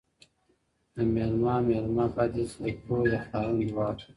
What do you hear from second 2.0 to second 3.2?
بد اېسي د کور، د